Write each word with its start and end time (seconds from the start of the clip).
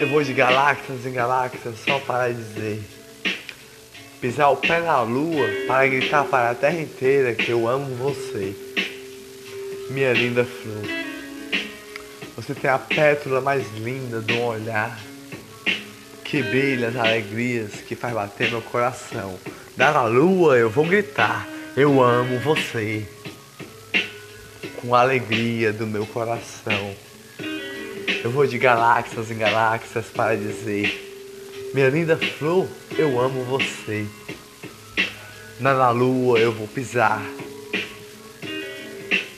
Eu 0.00 0.08
vou 0.08 0.24
de 0.24 0.32
galáxias 0.32 1.04
em 1.04 1.12
galáxias 1.12 1.74
só 1.84 1.98
para 1.98 2.32
dizer. 2.32 2.82
Pisar 4.18 4.50
o 4.50 4.56
pé 4.56 4.80
na 4.80 5.02
lua 5.02 5.46
para 5.66 5.86
gritar 5.88 6.24
para 6.24 6.52
a 6.52 6.54
terra 6.54 6.80
inteira 6.80 7.34
que 7.34 7.50
eu 7.50 7.68
amo 7.68 7.94
você. 7.96 8.54
Minha 9.90 10.14
linda 10.14 10.42
flor. 10.42 10.86
Você 12.34 12.54
tem 12.54 12.70
a 12.70 12.78
pétala 12.78 13.42
mais 13.42 13.70
linda 13.76 14.22
do 14.22 14.40
olhar 14.40 14.98
que 16.24 16.42
brilha 16.44 16.88
as 16.88 16.96
alegrias 16.96 17.72
que 17.86 17.94
faz 17.94 18.14
bater 18.14 18.48
meu 18.48 18.62
coração. 18.62 19.38
Da 19.76 20.06
lua 20.06 20.56
eu 20.56 20.70
vou 20.70 20.86
gritar, 20.86 21.46
eu 21.76 22.02
amo 22.02 22.38
você. 22.40 23.06
Com 24.80 24.94
a 24.94 25.02
alegria 25.02 25.74
do 25.74 25.86
meu 25.86 26.06
coração. 26.06 27.09
Eu 28.22 28.30
vou 28.30 28.46
de 28.46 28.58
galáxias 28.58 29.30
em 29.30 29.38
galáxias 29.38 30.04
para 30.08 30.36
dizer: 30.36 31.70
Minha 31.72 31.88
linda 31.88 32.18
flor, 32.18 32.68
eu 32.98 33.18
amo 33.18 33.42
você. 33.44 34.06
Na 35.58 35.90
lua 35.90 36.38
eu 36.38 36.52
vou 36.52 36.68
pisar, 36.68 37.22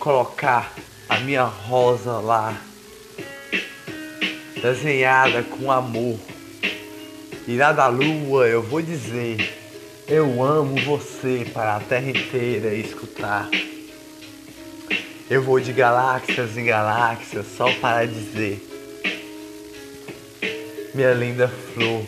colocar 0.00 0.74
a 1.08 1.20
minha 1.20 1.44
rosa 1.44 2.14
lá, 2.14 2.56
desenhada 4.60 5.44
com 5.44 5.70
amor. 5.70 6.18
E 7.46 7.56
lá 7.56 7.70
da 7.70 7.86
lua 7.86 8.48
eu 8.48 8.62
vou 8.62 8.82
dizer: 8.82 9.36
Eu 10.08 10.42
amo 10.42 10.74
você 10.84 11.46
para 11.54 11.76
a 11.76 11.80
terra 11.80 12.10
inteira 12.10 12.74
escutar. 12.74 13.48
Eu 15.30 15.40
vou 15.40 15.60
de 15.60 15.72
galáxias 15.72 16.58
em 16.58 16.64
galáxias 16.64 17.46
só 17.56 17.72
para 17.74 18.06
dizer 18.06 18.71
minha 20.94 21.12
linda 21.14 21.48
flor, 21.48 22.04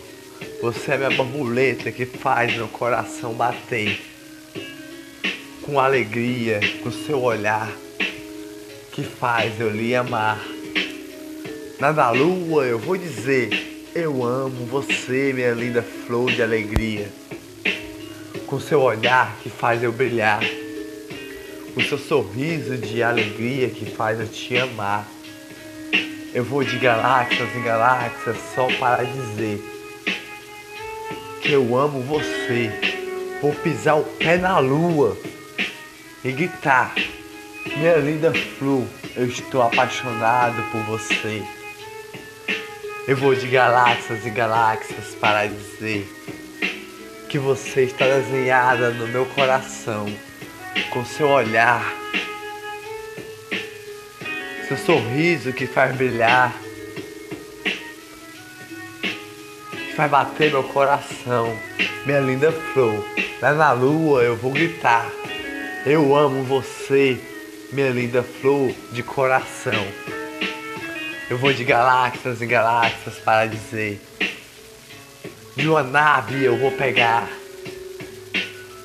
você 0.60 0.92
é 0.92 0.96
minha 0.98 1.10
borboleta 1.10 1.90
que 1.90 2.04
faz 2.04 2.54
meu 2.54 2.68
coração 2.68 3.32
bater. 3.32 3.98
Com 5.62 5.80
alegria, 5.80 6.60
com 6.82 6.90
seu 6.90 7.22
olhar, 7.22 7.72
que 8.92 9.02
faz 9.02 9.58
eu 9.58 9.70
lhe 9.70 9.94
amar. 9.94 10.38
Na 11.80 11.92
da 11.92 12.10
lua 12.10 12.66
eu 12.66 12.78
vou 12.78 12.98
dizer, 12.98 13.90
eu 13.94 14.22
amo 14.22 14.66
você, 14.66 15.32
minha 15.32 15.52
linda 15.52 15.82
flor 15.82 16.30
de 16.30 16.42
alegria. 16.42 17.08
Com 18.46 18.60
seu 18.60 18.82
olhar 18.82 19.34
que 19.42 19.48
faz 19.48 19.82
eu 19.82 19.92
brilhar. 19.92 20.42
Com 21.74 21.80
seu 21.80 21.98
sorriso 21.98 22.76
de 22.76 23.02
alegria 23.02 23.70
que 23.70 23.86
faz 23.86 24.20
eu 24.20 24.28
te 24.28 24.58
amar. 24.58 25.08
Eu 26.34 26.42
vou 26.42 26.64
de 26.64 26.76
galáxias 26.78 27.54
em 27.54 27.62
galáxias 27.62 28.36
só 28.56 28.66
para 28.80 29.04
dizer 29.04 29.62
que 31.40 31.52
eu 31.52 31.76
amo 31.76 32.00
você. 32.00 32.72
Vou 33.40 33.52
pisar 33.54 34.00
o 34.00 34.02
pé 34.02 34.36
na 34.36 34.58
lua 34.58 35.16
e 36.24 36.32
gritar: 36.32 36.92
Minha 37.76 37.98
linda 37.98 38.32
flor, 38.58 38.84
eu 39.14 39.26
estou 39.26 39.62
apaixonado 39.62 40.60
por 40.72 40.82
você. 40.82 41.40
Eu 43.06 43.16
vou 43.16 43.32
de 43.36 43.46
galáxias 43.46 44.26
e 44.26 44.30
galáxias 44.30 45.14
para 45.20 45.46
dizer 45.46 46.04
que 47.28 47.38
você 47.38 47.82
está 47.82 48.06
desenhada 48.06 48.90
no 48.90 49.06
meu 49.06 49.24
coração 49.26 50.12
com 50.90 51.04
seu 51.04 51.28
olhar 51.28 51.94
seu 54.68 54.78
sorriso 54.78 55.52
que 55.52 55.66
faz 55.66 55.94
brilhar, 55.94 56.54
que 59.72 59.94
faz 59.94 60.10
bater 60.10 60.50
meu 60.50 60.64
coração, 60.64 61.56
minha 62.06 62.20
linda 62.20 62.50
flor. 62.50 63.04
Lá 63.42 63.52
na 63.52 63.72
lua 63.72 64.22
eu 64.22 64.36
vou 64.36 64.50
gritar, 64.50 65.10
eu 65.84 66.16
amo 66.16 66.42
você, 66.44 67.20
minha 67.72 67.90
linda 67.90 68.22
flor 68.22 68.72
de 68.92 69.02
coração. 69.02 69.86
Eu 71.28 71.36
vou 71.36 71.52
de 71.52 71.64
galáxias 71.64 72.40
e 72.40 72.46
galáxias 72.46 73.16
para 73.16 73.46
dizer, 73.46 74.00
de 75.56 75.68
uma 75.68 75.82
nave 75.82 76.42
eu 76.42 76.56
vou 76.58 76.72
pegar, 76.72 77.28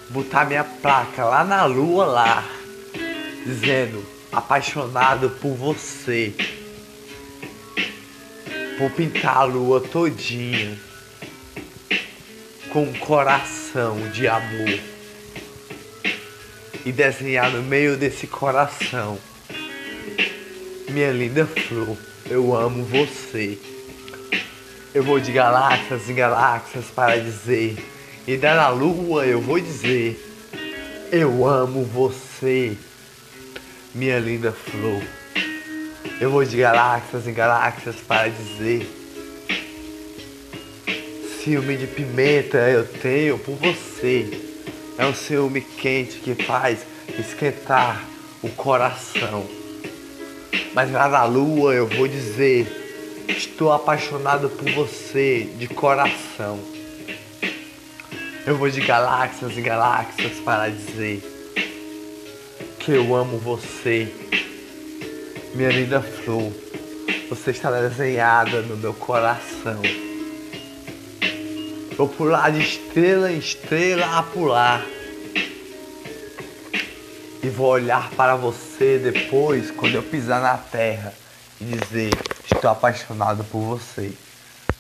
botar 0.10 0.46
minha 0.46 0.64
placa 0.64 1.24
lá 1.24 1.44
na 1.44 1.66
lua 1.66 2.06
lá, 2.06 2.44
dizendo 3.46 4.19
apaixonado 4.40 5.30
por 5.42 5.54
você. 5.54 6.34
Vou 8.78 8.90
pintar 8.90 9.38
a 9.38 9.44
lua 9.44 9.82
todinha 9.82 10.78
com 12.72 12.84
um 12.84 12.94
coração 12.94 13.98
de 14.12 14.28
amor. 14.28 14.80
E 16.86 16.92
desenhar 16.92 17.52
no 17.52 17.62
meio 17.62 17.98
desse 17.98 18.26
coração. 18.26 19.20
Minha 20.90 21.12
linda 21.12 21.46
flor, 21.46 21.98
eu 22.26 22.56
amo 22.56 22.86
você. 22.86 23.58
Eu 24.94 25.04
vou 25.04 25.20
de 25.20 25.32
galáxias 25.32 26.10
em 26.10 26.16
galáxias 26.16 26.86
para 26.86 27.18
dizer, 27.18 27.78
e 28.26 28.38
da 28.38 28.70
lua 28.70 29.26
eu 29.26 29.40
vou 29.40 29.60
dizer, 29.60 30.18
eu 31.12 31.46
amo 31.46 31.84
você 31.84 32.76
minha 34.00 34.18
linda 34.18 34.54
flor. 34.54 35.04
Eu 36.22 36.32
vou 36.32 36.46
de 36.46 36.56
galáxias 36.56 37.28
em 37.28 37.34
galáxias 37.34 37.98
para 37.98 38.30
dizer: 38.30 38.90
ciúme 41.44 41.76
de 41.76 41.86
pimenta 41.86 42.58
eu 42.60 42.88
tenho 42.88 43.38
por 43.38 43.56
você. 43.56 44.26
É 44.98 45.06
um 45.06 45.14
ciúme 45.14 45.60
quente 45.60 46.20
que 46.20 46.34
faz 46.34 46.80
esquentar 47.20 48.02
o 48.42 48.48
coração. 48.48 49.46
Mas 50.74 50.90
lá 50.92 51.10
na 51.10 51.26
lua 51.26 51.74
eu 51.74 51.86
vou 51.86 52.08
dizer: 52.08 53.26
estou 53.28 53.74
apaixonado 53.74 54.50
por 54.50 54.72
você 54.72 55.50
de 55.58 55.68
coração. 55.68 56.58
Eu 58.48 58.58
vou 58.58 58.70
de 58.70 58.80
galáxias 58.80 59.58
e 59.58 59.62
galáxias 59.62 60.40
para 60.40 60.70
dizer 60.70 61.39
que 62.80 62.92
eu 62.94 63.14
amo 63.14 63.38
você, 63.38 64.12
minha 65.54 65.70
linda 65.70 66.02
flor. 66.02 66.52
Você 67.30 67.52
está 67.52 67.70
desenhada 67.70 68.62
no 68.62 68.78
meu 68.78 68.94
coração. 68.94 69.82
Vou 71.98 72.08
pular 72.08 72.52
de 72.52 72.62
estrela 72.62 73.32
em 73.32 73.38
estrela 73.38 74.18
a 74.18 74.24
pular. 74.24 74.84
E 77.44 77.50
vou 77.50 77.68
olhar 77.68 78.10
para 78.12 78.36
você 78.36 78.98
depois, 78.98 79.70
quando 79.72 79.96
eu 79.96 80.04
pisar 80.04 80.42
na 80.42 80.58
terra, 80.58 81.14
e 81.60 81.66
dizer: 81.66 82.12
Estou 82.50 82.70
apaixonado 82.70 83.44
por 83.46 83.60
você. 83.60 84.14